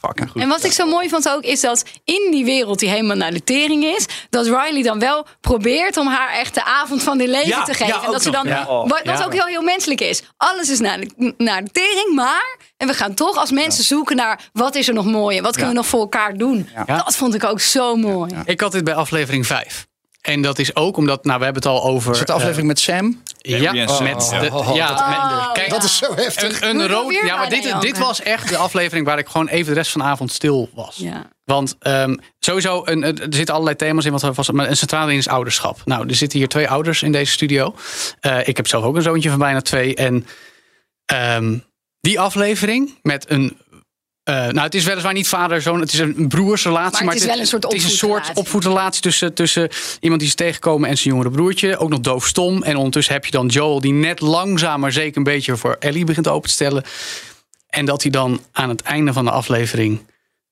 [0.00, 0.42] fucking goed.
[0.42, 3.32] En wat ik zo mooi vond ook, is dat in die wereld die helemaal naar
[3.32, 7.28] de tering is, dat Riley dan wel probeert om haar echt de avond van haar
[7.28, 7.86] leven Ja, te geven.
[7.86, 8.66] ja, en ook dat ze nog, dan, ja.
[8.66, 9.24] Oh, wat, wat ja.
[9.24, 10.22] ook heel, heel menselijk is.
[10.36, 12.56] Alles is naar de, naar de tering, maar.
[12.76, 15.52] En we gaan toch als mensen zoeken naar wat is er nog mooi en wat
[15.52, 16.68] kunnen we nog voor elkaar doen.
[16.86, 18.34] Dat vond ik ook zo mooi.
[18.44, 19.86] Ik had dit bij aflevering 5.
[20.20, 22.12] En dat is ook omdat, nou, we hebben het al over.
[22.12, 23.22] Is het de aflevering met Sam?
[23.38, 26.60] Ja, met Oh, de, oh, ja, dat- met- kijk, Dat is zo heftig.
[26.60, 27.12] een, een rood.
[27.24, 30.00] Ja, maar dit, dit was echt de aflevering waar ik gewoon even de rest van
[30.00, 30.96] de avond stil was.
[30.96, 31.26] Ja.
[31.44, 34.12] Want ehm, sowieso, een, er zitten allerlei thema's in.
[34.12, 35.80] Wat was, maar een centrale in is ouderschap.
[35.84, 37.74] Nou, er zitten hier twee ouders in deze studio.
[38.20, 39.94] Eh, ik heb zelf ook een zoontje van bijna twee.
[39.94, 40.26] En
[41.04, 41.58] ehm,
[42.00, 43.56] die aflevering met een.
[44.28, 47.04] Eh, nou, het is weliswaar niet vader-zoon, het is een broersrelatie.
[47.04, 48.42] Maar het is wel een soort het is een soort opvoedrelatie.
[48.42, 49.68] opvoedrelatie tussen, tussen
[50.00, 51.78] iemand die is tegengekomen en zijn jongere broertje.
[51.78, 52.62] Ook nog doofstom.
[52.62, 56.04] En ondertussen heb je dan Joel, die net langzaam maar zeker een beetje voor Ellie
[56.04, 56.84] begint open te stellen.
[57.66, 60.00] En dat hij dan aan het einde van de aflevering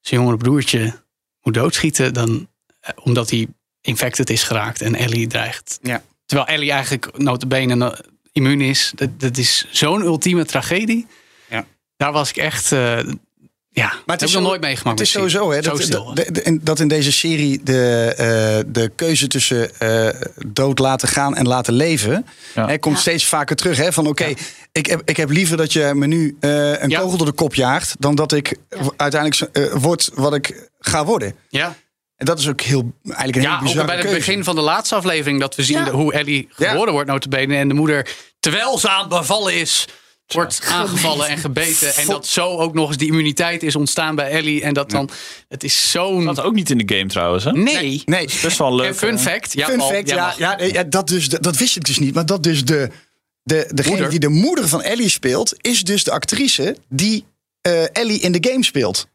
[0.01, 1.03] zijn jongere broertje
[1.43, 2.15] moet doodschieten.
[2.15, 2.49] Dan,
[2.81, 3.47] eh, omdat hij
[3.81, 5.79] infected is geraakt en Ellie dreigt.
[5.83, 6.03] Ja.
[6.27, 7.93] Terwijl Ellie eigenlijk notabene uh,
[8.33, 8.93] immuun is.
[8.95, 11.07] Dat, dat is zo'n ultieme tragedie.
[11.49, 11.67] Ja.
[11.97, 12.73] Daar was ik echt...
[12.73, 12.99] eh,
[13.83, 14.99] ja, maar heb ik nog nooit meegemaakt.
[14.99, 15.61] Het is sowieso hè,
[16.63, 20.09] dat, in deze serie de, eh, de keuze tussen eh,
[20.47, 22.27] dood laten gaan en laten leven...
[22.55, 22.67] Ja.
[22.67, 23.01] Hè, komt Ja.
[23.01, 23.77] steeds vaker terug.
[23.77, 24.33] Hè, van oké,
[24.73, 27.01] ik, heb, ik heb liever dat je me nu eh, een Ja.
[27.01, 27.95] kogel door de kop jaagt...
[27.99, 28.57] dan dat ik
[28.97, 31.35] uiteindelijk word wat ik ga worden.
[31.49, 31.75] ja,
[32.17, 34.61] En dat is ook heel, eigenlijk een ja hele ook bij het begin van de
[34.61, 35.41] laatste aflevering...
[35.41, 35.85] dat we zien Ja.
[35.85, 36.69] de- hoe Ellie Ja.
[36.71, 37.57] geboren wordt notabene.
[37.57, 38.09] En de moeder,
[38.41, 39.87] terwijl ze aan het bevallen is...
[40.27, 41.95] wordt aangevallen en gebeten.
[41.95, 44.63] En dat zo ook nog eens die immuniteit is ontstaan bij Ellie.
[44.63, 45.11] En dat dan...
[45.49, 46.25] Het is zo'n...
[46.25, 47.45] Dat ook niet in de game trouwens.
[47.45, 47.53] Hè?
[47.53, 48.03] Nee.
[48.05, 48.87] Nee, Best wel leuk.
[48.87, 49.19] En fun eh.
[49.19, 49.53] fact.
[49.53, 52.15] Ja, Fun fact, ja, ja, dat, dus, dat wist ik dus niet.
[52.15, 52.91] Maar dat dus de,
[53.43, 54.11] de, degene Moeder.
[54.11, 55.55] die de moeder van Ellie speelt...
[55.61, 57.25] is dus de actrice die
[57.61, 59.07] eh, Ellie in de game speelt.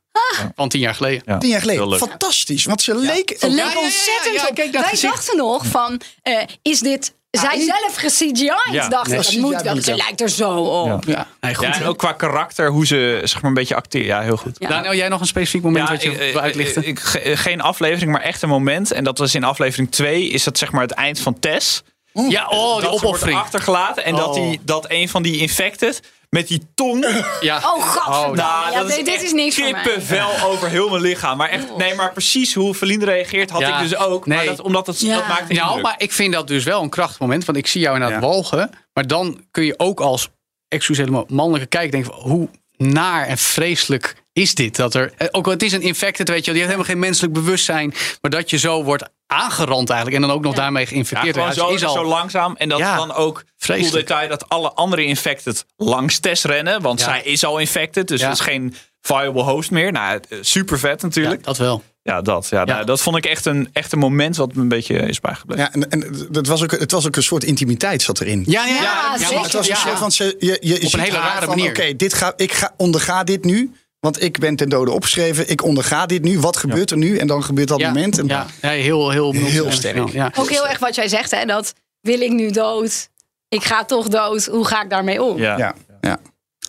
[0.55, 1.21] Van tien jaar geleden.
[1.25, 1.97] Ja, Tien jaar geleden.
[1.97, 2.65] Fantastisch.
[2.65, 3.35] Want ze leek...
[3.39, 4.55] Ze leek ja, ja, ja, ontzettend ja, op.
[4.55, 5.13] Wij gezicht.
[5.13, 8.53] dachten nog van, eh, is dit zij zelf ge-CGI'd?
[8.71, 8.87] Ja.
[8.89, 9.17] dacht Nee.
[9.19, 9.81] ik, dat moet wel.
[9.81, 11.03] Ze lijkt er zo op.
[11.05, 11.13] Ja.
[11.13, 11.65] Ja, nee, goed.
[11.67, 14.05] Ja, en ook qua karakter, hoe ze zeg maar een beetje acteert.
[14.05, 14.55] Ja, heel goed.
[14.59, 14.67] Ja.
[14.67, 16.81] Daniel, jij nog een specifiek moment wat je ik- wil uitlichten?
[16.81, 18.91] ik- ik- ge- geen aflevering, maar echt een moment.
[18.91, 21.83] En dat was in aflevering 2, is dat zeg maar het eind van Tess.
[22.13, 23.37] ja, oh, die dat ze wordt opoffering.
[23.37, 24.33] achtergelaten en dat, Oh.
[24.33, 26.01] die, dat een van die infected
[26.35, 27.23] met die tong.
[27.41, 27.57] Ja.
[27.57, 28.35] Oh, godverdomme.
[28.35, 29.81] Nou, ja, dat dit, is niks voor mij.
[29.81, 31.37] kippenvel over heel mijn lichaam.
[31.37, 33.75] Maar echt, nee, maar precies hoe Verlien reageert had Ja.
[33.81, 34.25] ik dus ook.
[34.27, 34.45] Maar Nee.
[34.47, 35.15] dat, omdat het, Ja.
[35.15, 37.45] dat maakt het Nou, maar ik vind dat dus wel een krachtig moment.
[37.45, 38.27] Want ik zie jou inderdaad Ja.
[38.27, 38.69] walgen.
[38.93, 40.29] Maar dan kun je ook als
[40.67, 42.13] exclusieve mannelijke kijker denken...
[42.13, 44.75] van, hoe naar en vreselijk is dit?
[44.75, 46.93] Dat er, eh, ook al het is een infected, weet je wel, die heeft helemaal
[46.93, 47.93] geen menselijk bewustzijn.
[48.21, 50.21] Maar dat je zo wordt aangerand eigenlijk.
[50.21, 51.69] En dan ook nog daarmee Ja, geïnfecteerd gewoon wordt.
[51.69, 52.55] zo, is al zo langzaam.
[52.55, 54.07] En dat Ja, dan ook cool vreselijk.
[54.07, 56.81] detail dat alle andere infected langs Tess rennen.
[56.81, 57.05] Want Ja.
[57.05, 58.07] zij is al infected.
[58.07, 58.27] Dus Ja.
[58.29, 59.91] het is geen viable host meer.
[59.91, 61.43] Nou, eh, super vet Ja, natuurlijk.
[61.43, 61.83] dat wel.
[62.03, 62.47] Ja, dat.
[62.49, 65.19] Ja, Nou, dat vond ik echt een, echt een moment wat me een beetje is
[65.19, 65.63] bijgebleven.
[65.63, 68.43] Ja, en, en het, was ook, het was ook een soort intimiteit zat erin.
[68.47, 69.41] Ja, ja, Ja, ja.
[69.41, 69.79] Het was een ja.
[69.79, 71.69] soort van, ze, je, je, je ziet een hele rare van, manier.
[71.69, 73.71] Oké, dit ga, ik ga, onderga dit nu.
[74.01, 75.49] Want ik ben ten dode opgeschreven.
[75.49, 76.39] Ik onderga dit nu.
[76.39, 77.17] Wat gebeurt er nu?
[77.17, 78.17] En dan gebeurt dat ja, moment.
[78.17, 80.09] En, ja, ja, heel, heel, Heel sterk.
[80.09, 80.31] Ja.
[80.35, 83.09] Ook heel erg wat jij zegt, hè, dat wil ik nu dood?
[83.49, 84.45] Ik ga toch dood.
[84.45, 85.37] Hoe ga ik daarmee om?
[85.37, 85.57] Ja.
[85.57, 86.19] ja, ja.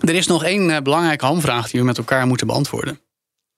[0.00, 3.00] Er is nog één eh, belangrijke hamvraag die we met elkaar moeten beantwoorden.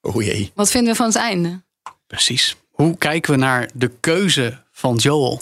[0.01, 0.51] Oh jee.
[0.55, 1.63] Wat vinden we van het einde?
[2.07, 2.57] Precies.
[2.71, 5.41] Hoe kijken we naar de keuze van Joel?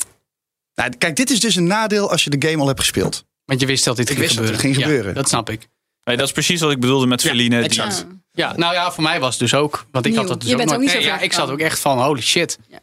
[0.75, 3.25] Nou, kijk, dit is dus een nadeel als je de game al hebt gespeeld.
[3.45, 4.71] Want je wist dat dit Ik ging wist dat gebeuren.
[4.71, 5.15] het ging Ja, gebeuren.
[5.23, 5.69] dat snap ik.
[6.05, 7.57] Nee, dat is precies wat ik bedoelde met Feline.
[7.57, 8.07] Die- exact.
[8.09, 8.21] Ja.
[8.33, 9.85] Ja, nou ja, voor mij was het dus ook.
[9.91, 10.21] Want ik Nieuw.
[10.21, 11.59] had dat dus Je ook bent nooit- ook niet nee, zo ja, Ik zat ook
[11.59, 12.59] echt van holy shit.
[12.69, 12.79] Ja.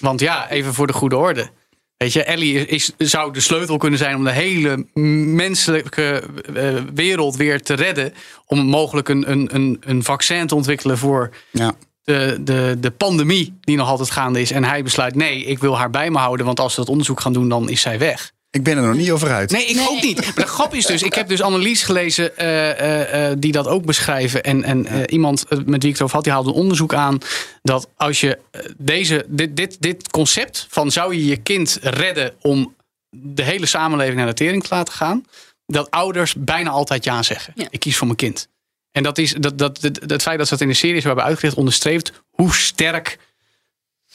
[0.00, 1.50] Want ja, even voor de goede orde.
[1.96, 4.86] Weet je, Ellie is, zou de sleutel kunnen zijn om de hele
[5.34, 6.22] menselijke
[6.54, 8.14] eh, wereld weer te redden.
[8.46, 11.72] Om mogelijk een, een, een, een vaccin te ontwikkelen voor Ja.
[12.04, 14.50] de, de, de pandemie die nog altijd gaande is.
[14.50, 16.46] En hij besluit, nee, ik wil haar bij me houden.
[16.46, 18.32] Want als ze dat onderzoek gaan doen, dan is zij weg.
[18.50, 19.50] Ik ben er nog niet over uit.
[19.50, 20.24] Nee, ik ook niet.
[20.24, 23.66] Maar de grap is dus, ik heb dus analyses gelezen eh, eh, eh, die dat
[23.66, 24.42] ook beschrijven.
[24.42, 27.18] En, en eh, iemand met wie ik het over had, die haalde een onderzoek aan
[27.62, 28.38] dat als je
[28.76, 32.74] deze, dit, dit, dit concept van zou je je kind redden om
[33.10, 35.24] de hele samenleving naar de tering te laten gaan,
[35.66, 37.52] dat ouders bijna altijd ja zeggen.
[37.56, 37.66] Ja.
[37.70, 38.48] Ik kies voor mijn kind.
[38.92, 41.24] En dat is dat, dat, dat, het feit dat ze dat in de series hebben
[41.24, 43.18] uitgericht onderstreept hoe sterk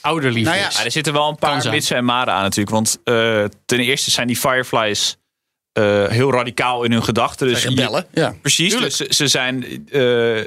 [0.05, 0.83] ouderliefde Nou ja, is.
[0.83, 2.75] Er zitten wel een paar mitsen en maren aan natuurlijk.
[2.75, 5.17] Want eh, ten eerste zijn die Fireflies
[5.73, 7.47] eh, heel radicaal in hun gedachten.
[7.47, 7.67] Dus.
[8.13, 8.33] Ja.
[8.41, 9.87] Precies, dus ze, ze zijn...
[9.91, 10.37] eh,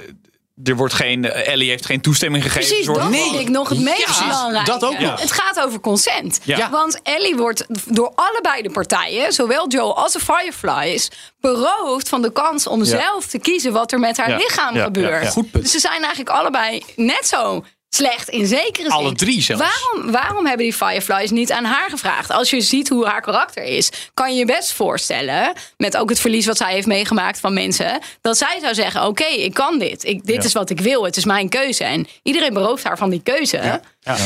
[0.65, 1.25] er wordt geen...
[1.31, 2.69] Ellie heeft geen toestemming gegeven.
[2.69, 4.21] Precies, dat vind ik nog het meest precies.
[4.27, 4.71] belangrijke.
[4.71, 5.21] Dat ook nog.
[5.21, 6.41] Het gaat over consent.
[6.45, 6.71] Ja.
[6.71, 12.33] Want Ellie wordt door allebei de partijen, zowel Joe als de Fireflies, beroofd van de
[12.33, 14.37] kans om zelf te kiezen wat er met haar Ja.
[14.37, 15.11] lichaam Ja, gebeurt.
[15.11, 15.31] ja, ja.
[15.31, 15.63] Goed punt.
[15.63, 18.91] Dus ze zijn eigenlijk allebei net zo slecht in zekere zin.
[18.99, 19.63] Alle drie zelfs.
[19.63, 22.31] Waarom, waarom hebben die Fireflies niet aan haar gevraagd?
[22.31, 26.21] Als je ziet hoe haar karakter is, kan je je best voorstellen, met ook het
[26.21, 30.05] verlies wat zij heeft meegemaakt van mensen, dat zij zou zeggen: Oké, ik kan dit.
[30.05, 30.43] Ik, dit Ja.
[30.43, 31.05] is wat ik wil.
[31.05, 31.85] Het is mijn keuze.
[31.85, 33.81] En iedereen berooft haar van die keuze.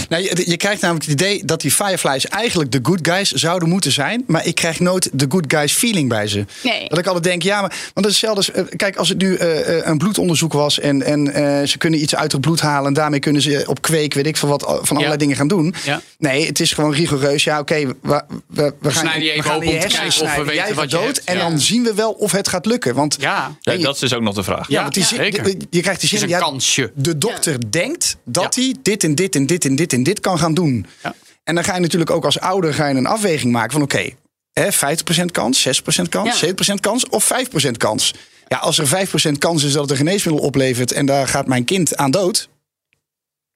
[0.08, 3.68] Nou, je, je krijgt namelijk het idee dat die Fireflies eigenlijk de good guys zouden
[3.68, 4.24] moeten zijn.
[4.26, 6.44] Maar ik krijg nooit de good guys feeling bij ze.
[6.62, 6.88] Nee.
[6.88, 8.52] Dat ik altijd denk, ja, maar want dat is hetzelfde.
[8.52, 11.78] als, eh, Kijk, als het nu eh, eh, een bloedonderzoek was en, en eh, ze
[11.78, 14.48] kunnen iets uit het bloed halen en daarmee kunnen ze op kweek, weet ik van
[14.48, 15.74] wat, van allerlei dingen gaan doen.
[15.84, 16.00] Ja.
[16.18, 17.44] Nee, het is gewoon rigoureus.
[17.44, 20.34] Ja, oké, we, we, we, we gaan, snijden je even open om te kijken of
[20.36, 21.24] we weten Jij wat dood hebt.
[21.24, 21.40] en Ja.
[21.48, 22.94] dan zien we wel of het gaat lukken.
[22.94, 24.68] Want Ja, Ja, je- dat is dus ook nog de vraag.
[24.68, 26.22] ja, want die, ja, je, je krijgt die is zin.
[26.22, 26.92] een ja, kansje.
[26.94, 30.38] de dokter denkt dat hij dit en dit en dit en dit en dit kan
[30.38, 30.86] gaan doen.
[31.02, 31.14] Ja.
[31.44, 34.10] En dan ga je natuurlijk ook als ouder ga je een afweging maken van oké,
[34.52, 36.46] hè, 50% kans, 6% kans, Ja.
[36.46, 38.14] 7% kans of 5% kans.
[38.48, 41.64] Ja, als er 5% kans is dat het een geneesmiddel oplevert en daar gaat mijn
[41.64, 42.48] kind aan dood.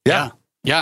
[0.03, 0.13] Ja.
[0.13, 0.37] Ja,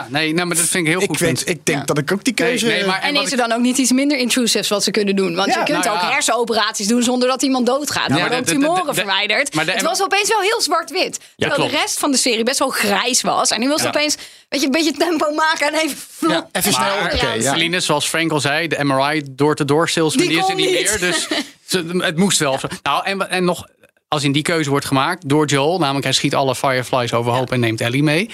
[0.08, 1.18] nee, nou, maar dat vind ik heel Ik, goed.
[1.18, 1.48] weet, punt.
[1.48, 1.84] ik denk Ja.
[1.84, 2.66] dat ik ook die keuze...
[2.66, 5.16] nee, maar- En, is ik- er dan ook niet iets minder intrusives wat ze kunnen
[5.16, 5.34] doen?
[5.34, 6.10] Want Ja, je kunt nou ook ja.
[6.10, 8.04] hersenoperaties doen zonder dat iemand doodgaat.
[8.04, 9.54] Er maar worden ook tumoren de- verwijderd.
[9.54, 11.20] maar de- het was opeens wel heel zwart-wit.
[11.36, 13.50] terwijl de rest van de serie best wel grijs was.
[13.50, 14.16] En nu was het opeens
[14.48, 15.96] weet je, een beetje tempo maken en even...
[16.30, 16.96] Ja, even snel.
[17.36, 17.52] Ja.
[17.52, 20.98] Celine, zoals Frank al zei, de MRI door-to-door salesman, Die die is er niet meer.
[21.00, 21.28] Dus
[22.06, 22.58] het moest wel.
[22.82, 23.66] Nou, en, en nog,
[24.08, 27.60] als in die keuze wordt gemaakt door Joel, namelijk hij schiet alle Fireflies overhoop en
[27.60, 28.30] neemt Ellie mee.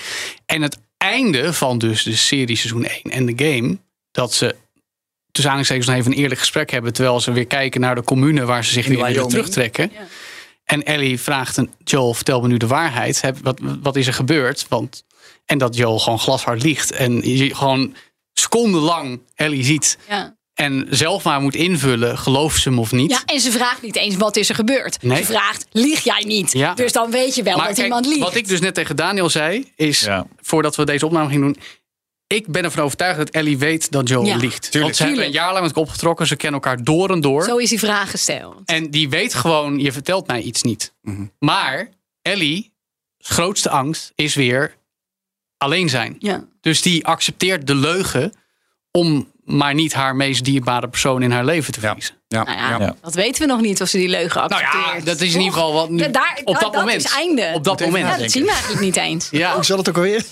[0.46, 3.78] En het einde van dus de serie seizoen 1 en de game,
[4.10, 4.46] dat ze
[5.30, 8.44] tussen aanhalingstekens nog even een eerlijk gesprek hebben, terwijl ze weer kijken naar de commune
[8.44, 9.32] waar ze zich weer willen Wyoming.
[9.34, 9.90] terugtrekken.
[10.64, 13.20] En Ellie vraagt een Joel, vertel me nu de waarheid.
[13.20, 14.66] Heb- Wat, wat is er gebeurd?
[14.68, 15.04] Want,
[15.44, 16.90] en dat Joel gewoon glashard liegt.
[16.92, 17.94] En je gewoon
[18.32, 19.98] secondenlang Ellie ziet.
[20.08, 20.36] Ja.
[20.60, 23.10] En zelf maar moet invullen, gelooft ze hem of niet.
[23.10, 25.02] ja, en ze vraagt niet eens wat is er gebeurd.
[25.02, 25.16] Nee.
[25.16, 26.52] Ze vraagt, lieg jij niet?
[26.52, 26.74] Ja.
[26.74, 28.18] Dus dan weet je wel dat kijk, iemand liegt.
[28.20, 30.26] wat ik dus net tegen Daniel zei, is Ja.
[30.40, 31.56] voordat we deze opname gingen doen.
[32.26, 34.36] Ik ben ervan overtuigd dat Ellie weet dat Joel Ja.
[34.36, 34.60] liegt.
[34.60, 35.32] Want ze hebben een Tuurlijk.
[35.32, 36.26] jaar lang met elkaar opgetrokken.
[36.26, 37.44] Ze kennen elkaar door en door.
[37.44, 38.56] Zo is die vraag gesteld.
[38.64, 40.92] En die weet gewoon, je vertelt mij iets niet.
[41.02, 41.24] Mhm.
[41.38, 41.88] Maar
[42.22, 42.72] Ellie,
[43.18, 44.76] grootste angst is weer
[45.56, 46.16] alleen zijn.
[46.18, 46.44] Ja.
[46.60, 48.32] Dus die accepteert de leugen
[48.90, 52.19] om maar niet haar meest dierbare persoon in haar leven te verliezen.
[52.34, 52.94] Ja, Nou ja, ja.
[53.02, 54.98] Dat weten we nog niet of ze die leugen Nou accepteert.
[54.98, 57.04] ja, dat is in ieder geval wat nu, Ja, daar- op dat, dat moment.
[57.04, 57.50] is einde.
[57.54, 58.08] Op dat moment.
[58.08, 59.28] Ja, dat zien we eigenlijk niet eens.
[59.30, 59.54] Ja.
[59.54, 60.24] Hoe zat het ook alweer?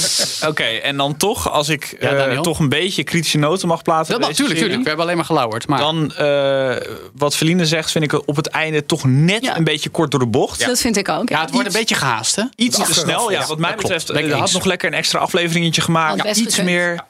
[0.50, 2.42] Oké, en dan toch, als ik Ja, eh, Daniel?
[2.42, 4.10] toch een beetje kritische noten mag plaatsen.
[4.10, 4.82] Dat bij mag, deze tuurlijk, tuurlijk.
[4.82, 5.66] We hebben alleen maar gelauwerd.
[5.66, 6.76] Maar Dan, eh,
[7.14, 9.56] wat Feline zegt, vind ik op het einde toch net Ja.
[9.56, 10.66] een beetje kort door de bocht.
[10.66, 11.28] Dat vind ik ook.
[11.28, 12.42] ja, het wordt een beetje gehaast, hè?
[12.56, 13.46] Iets te snel, ja.
[13.46, 16.36] Wat mij betreft, ik eh, had nog lekker een extra afleveringetje gemaakt.
[16.36, 17.04] Iets, meer,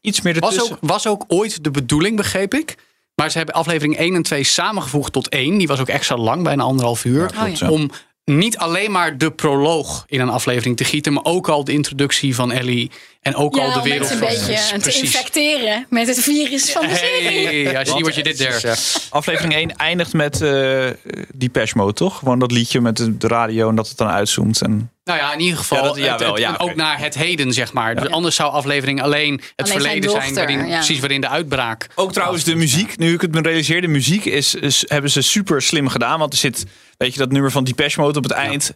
[0.00, 0.74] iets meer Was ertussen.
[0.82, 2.74] ook, was ook ooit de bedoeling, begreep ik.
[3.18, 5.58] Maar ze hebben aflevering 1 en 2 samengevoegd tot één.
[5.58, 7.26] Die was ook extra lang, bijna anderhalf uur.
[7.26, 7.70] klopt, ja.
[7.70, 7.90] Om
[8.24, 12.34] niet alleen maar de proloog in een aflevering te gieten, maar ook al de introductie
[12.34, 12.90] van Ellie.
[13.20, 15.02] En ook al de wereld een van beetje te Precies.
[15.02, 17.46] infecteren met het virus van de serie.
[17.46, 18.78] Hey, ja, zie wat je dit der.
[19.10, 20.88] Aflevering 1 eindigt met eh
[21.34, 22.18] Depeche Mode, toch?
[22.18, 24.62] Gewoon dat liedje met de, de radio en dat het dan uitzoomt.
[24.62, 24.90] En...
[25.08, 25.78] Nou ja, in ieder geval.
[25.78, 27.94] Ja, dat- ja, het- wel, het- ja, ook naar het heden, zeg maar.
[27.94, 30.76] Dus Anders zou aflevering alleen het Alleen verleden zijn, dochter, waarin, ja.
[30.76, 31.86] precies waarin de uitbraak.
[31.94, 35.22] Ook trouwens de muziek, nu ik het me realiseer, de muziek is, is, hebben ze
[35.22, 36.18] super slim gedaan.
[36.18, 36.64] Want er zit,
[36.96, 38.72] weet je, dat nummer van Depeche Mode op het eind.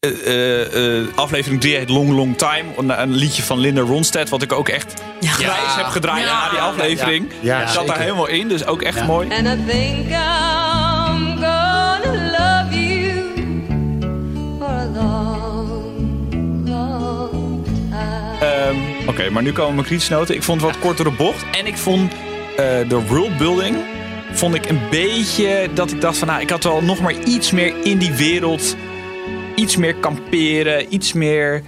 [0.00, 2.64] Eh, eh, eh, aflevering 3 heet Long Long Time.
[2.76, 6.44] Een, een liedje van Linda Ronstadt, wat ik ook echt grijs heb gedraaid Ja.
[6.44, 7.30] na die aflevering.
[7.40, 9.28] Ja, zat daar helemaal in, dus ook echt mooi.
[9.34, 10.08] And I think
[19.06, 20.34] Oké, maar nu komen mijn kritische noten.
[20.34, 21.44] Ik vond het wat kortere bocht.
[21.50, 23.76] En ik vond eh, de worldbuilding
[24.32, 27.50] vond ik een beetje dat ik dacht van nou, ik had wel nog maar iets
[27.50, 28.76] meer in die wereld.
[29.54, 31.62] Iets meer kamperen, iets meer.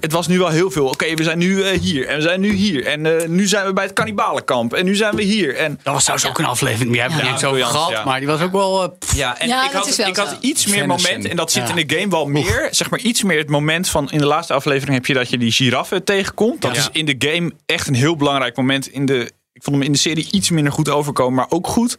[0.00, 0.86] Het was nu wel heel veel.
[0.88, 2.86] Oké, we zijn nu eh, hier en we zijn nu hier.
[2.86, 4.72] En eh, nu zijn we bij het kannibalenkamp.
[4.74, 5.56] En nu zijn we hier.
[5.56, 6.90] En Dat was trouwens ook een aflevering.
[6.90, 7.90] Die hebben we Ja, niet zo over gehad.
[7.90, 8.04] ja.
[8.04, 8.82] Maar die was ook wel.
[8.82, 11.36] eh, Ja, en Ja, ik dat had, is wel ik had iets meer moment, en-
[11.36, 11.74] dat zit Ja.
[11.76, 14.52] in de game wel meer, zeg maar iets meer het moment van in de laatste
[14.52, 16.60] aflevering heb je dat je die giraffe tegenkomt.
[16.62, 16.80] Dat Ja.
[16.80, 18.86] is in de game echt een heel belangrijk moment.
[18.88, 21.96] In de, ik vond hem in de serie iets minder goed overkomen, maar ook goed.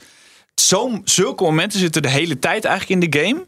[0.55, 3.47] Zo, zulke momenten zitten de hele tijd eigenlijk in de game.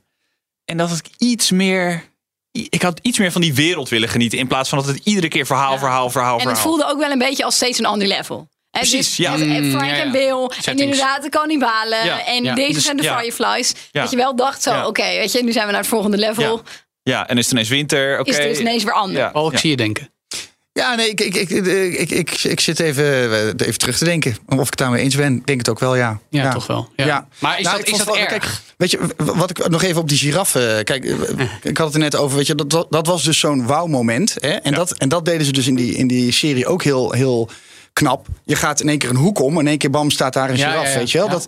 [0.65, 2.03] En dat ik iets meer,
[2.51, 5.27] ik had iets meer van die wereld willen genieten in plaats van dat het iedere
[5.27, 8.07] keer verhaal, verhaal, verhaal, En het voelde ook wel een beetje als steeds een ander
[8.07, 8.47] level.
[8.71, 9.31] Precies, dus ja.
[9.31, 10.01] met, eh, Mm, Frank ja, ja.
[10.03, 10.49] en Bill.
[10.65, 12.05] En inderdaad de kannibalen.
[12.05, 12.55] Ja, en ja.
[12.55, 13.17] deze Dus, zijn de ja.
[13.19, 13.73] Fireflies.
[13.91, 14.01] Ja.
[14.01, 14.87] Dat je wel dacht zo, Ja.
[14.87, 16.55] oké, weet je, nu zijn we naar het volgende level.
[16.55, 16.61] Ja.
[17.03, 18.19] Ja, en is het ineens winter.
[18.19, 18.29] Oké.
[18.29, 19.17] Is het dus ineens weer anders.
[19.19, 19.29] Ja.
[19.33, 19.57] Oh, ik Ja.
[19.59, 20.13] zie je denken.
[20.79, 24.35] Ja, nee, ik, ik, ik, ik, ik, ik zit even, eh, even terug te denken.
[24.47, 25.35] Of ik het daarmee eens ben.
[25.35, 26.19] Ik denk het ook wel, ja.
[26.29, 26.89] Ja, toch wel.
[26.95, 27.27] Ja.
[27.39, 28.27] Maar is Nou, dat, is dat wel- erg?
[28.29, 28.45] Kijk,
[28.77, 30.67] weet je, wat ik nog even op die giraffe...
[30.67, 31.11] eh, Kijk, eh,
[31.61, 34.37] ik had het er net over, weet je, dat- dat, was dus zo'n wauw-moment.
[34.37, 37.49] En, dat, en dat deden ze dus in die, in die serie ook heel, heel
[37.93, 38.27] knap.
[38.45, 39.59] Je gaat in één keer een hoek om.
[39.59, 40.83] In één keer, bam, staat daar een ja.
[40.83, 41.29] weet je wel.
[41.29, 41.47] Dat,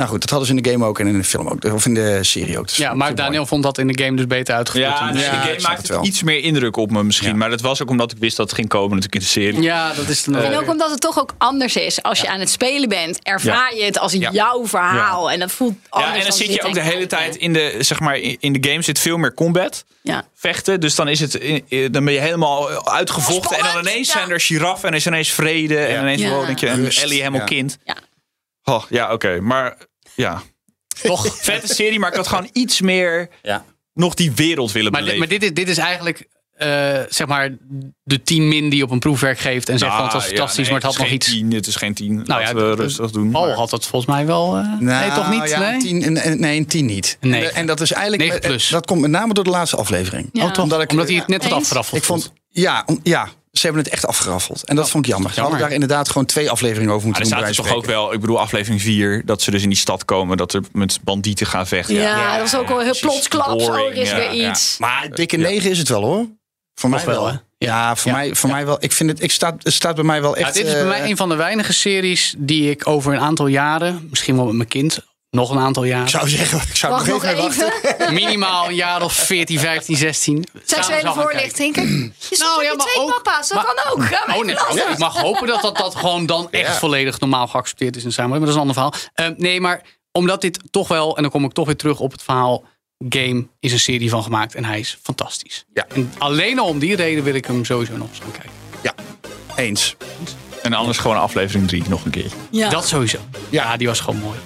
[0.00, 1.64] nou goed, dat hadden ze in de game ook en in de film ook.
[1.64, 2.66] Of in de serie ook.
[2.66, 4.98] Dus ja, maar Daniel vond dat in de game dus beter uitgevoerd.
[4.98, 5.60] Ja, dus de serie.
[5.60, 6.04] game het wel.
[6.04, 7.28] iets meer indruk op me misschien.
[7.28, 7.34] Ja.
[7.34, 9.62] Maar dat was ook omdat ik wist dat het ging komen natuurlijk in de serie.
[9.62, 12.02] ja, dat is dan En ook omdat het toch ook anders is.
[12.02, 15.30] Als je aan het spelen bent, ervaar je het als jouw verhaal.
[15.30, 17.08] En dat voelt anders Ja, en dan zit je ook de hele kijken.
[17.08, 19.84] tijd in de, zeg maar, in de game zit veel meer combat.
[20.02, 20.24] Ja.
[20.34, 21.32] Vechten, dus dan, is het,
[21.92, 23.56] dan ben je helemaal uitgevochten.
[23.58, 24.12] En dan ineens ja.
[24.12, 25.78] zijn er giraffen en is ineens vrede.
[25.78, 26.44] En ineens Ja.
[26.46, 27.46] denk je, en Ellie helemaal ja.
[27.46, 27.78] kind.
[27.84, 27.96] Ja.
[28.64, 29.40] Oh, ja, oké.
[29.40, 29.76] Maar
[30.14, 30.42] ja,
[31.02, 31.26] toch.
[31.42, 31.98] vette serie.
[31.98, 33.64] Maar ik had gewoon iets meer Ja.
[33.94, 35.28] nog die wereld willen Maar, dit- beleven.
[35.30, 37.56] maar dit, is, dit is eigenlijk eh, zeg maar
[38.02, 40.66] de 10 min die op een proefwerk geeft en zegt van het was Nou, fantastisch,
[40.66, 41.26] ja, nee, maar het had nog is iets.
[41.28, 42.14] geen Tien, het is geen tien.
[42.14, 43.30] Nou Nou, ja, Laten we dat- rustig doen.
[43.30, 44.56] Paul maar- had het volgens mij wel.
[44.56, 45.38] eh, nee, toch niet?
[45.38, 45.72] Nou, Ja, nee?
[45.72, 47.16] een tien, nee, een tien niet.
[47.20, 47.48] Nee.
[47.48, 48.40] En, en dat is eigenlijk.
[48.40, 48.68] Plus.
[48.68, 50.28] Dat komt met name door de laatste aflevering.
[50.32, 50.44] Ja.
[50.44, 50.62] Oh, toch?
[50.64, 51.60] Omdat ik- Omdat hij het net had Eens.
[51.60, 52.00] afgeraffeld.
[52.00, 54.64] Ik vond, ja, om- ja, ze hebben het echt afgeraffeld.
[54.64, 55.32] En dat vond ik jammer.
[55.32, 57.54] Ze hadden daar inderdaad gewoon twee afleveringen over Maar moeten er doen.
[57.54, 59.78] staat bij toch wijze ook wel, ik bedoel aflevering 4, dat ze dus in die
[59.78, 61.94] stad komen, dat er met bandieten gaan vechten.
[61.94, 63.02] Ja, dat was ook wel heel precies.
[63.02, 63.68] plotsklaps.
[63.68, 64.50] Oh, er is ja, weer ja.
[64.50, 64.78] iets.
[64.78, 66.26] Maar dikke negen is het wel hoor.
[66.74, 67.34] Voor mij Toch wel, hè?
[67.58, 68.16] Ja, voor, Ja.
[68.16, 68.76] Mij, voor mij wel.
[68.80, 70.54] Ik vind het, ik staat, het staat bij mij wel Ja, echt.
[70.54, 73.46] dit is bij eh, mij een van de weinige series die ik over een aantal
[73.46, 74.98] jaren, misschien wel met mijn kind,
[75.30, 78.14] nog een aantal Ik jaren, zou zeggen, ik zou Wacht nog even, wachten.
[78.22, 80.44] minimaal een jaar of 14, 15, 16.
[80.52, 81.74] samen Seksuele voorlichting.
[81.74, 83.48] Kijk, Je Nou, ja, maar twee ook- papa's.
[83.48, 84.04] Dat maar- kan ook.
[84.04, 87.96] Ga Oh, nee, ik mag hopen dat dat, dat gewoon dan echt volledig normaal geaccepteerd
[87.96, 88.46] is in samenleving.
[88.54, 89.32] Maar dat is een ander verhaal.
[89.32, 92.12] Eh, nee, maar omdat dit toch wel, en dan kom ik toch weer terug op
[92.12, 92.64] het verhaal.
[93.08, 95.64] Game is een serie van gemaakt en hij is fantastisch.
[95.74, 95.86] Ja.
[95.94, 98.50] En alleen al om die reden wil ik hem sowieso nog eens gaan kijken.
[98.82, 98.94] Ja,
[99.56, 99.96] eens.
[100.62, 102.30] En anders gewoon aflevering 3 nog een keer.
[102.50, 102.68] Ja.
[102.68, 103.18] Dat sowieso.
[103.50, 104.38] Ja, die was gewoon mooi.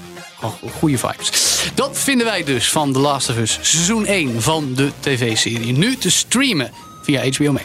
[0.51, 1.31] Go- goede vibes.
[1.75, 5.73] Dat vinden wij dus van The Last of Us seizoen 1 van de tv-serie.
[5.73, 6.71] Nu te streamen
[7.03, 7.65] via HBO Max.